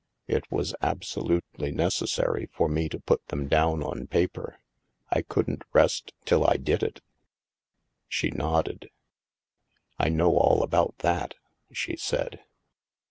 It 0.25 0.51
was 0.51 0.73
ab 0.81 1.01
solutely 1.03 1.71
necessary 1.71 2.49
for 2.51 2.67
me 2.67 2.89
to 2.89 2.99
put 2.99 3.23
them 3.27 3.47
down 3.47 3.83
on 3.83 4.07
paper; 4.07 4.57
I 5.11 5.21
couldn't 5.21 5.61
rest 5.73 6.15
till 6.25 6.43
I 6.43 6.57
did 6.57 6.81
it" 6.81 7.01
She 8.07 8.31
nodded. 8.31 8.89
I 9.99 10.09
know 10.09 10.35
all 10.37 10.63
about 10.63 10.97
that," 11.05 11.35
she 11.71 11.97
said. 11.97 12.41